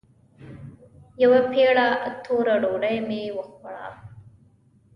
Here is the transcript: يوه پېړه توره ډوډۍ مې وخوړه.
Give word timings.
يوه 1.21 1.39
پېړه 1.51 1.87
توره 2.23 2.55
ډوډۍ 2.63 2.97
مې 3.07 3.21
وخوړه. 3.37 3.87